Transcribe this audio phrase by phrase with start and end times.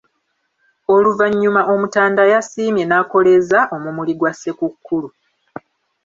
[0.93, 5.07] Oluvannyuma Omutanda yasiimye n’akoleeza omumuli gwa Ssekukkulu.